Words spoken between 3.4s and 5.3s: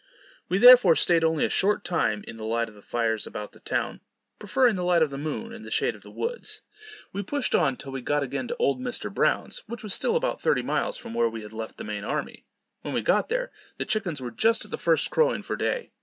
the town, preferring the light of the